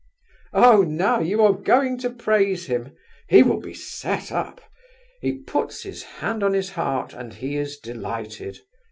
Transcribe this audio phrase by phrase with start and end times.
[0.51, 2.95] "Oh, now you are going to praise him!
[3.29, 4.59] He will be set up!
[5.21, 8.57] He puts his hand on his heart, and he is delighted!